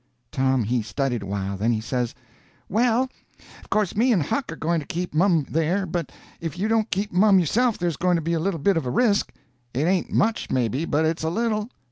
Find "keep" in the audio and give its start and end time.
4.87-5.13, 6.89-7.13